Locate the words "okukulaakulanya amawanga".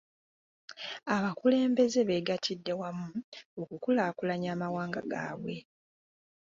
3.61-4.99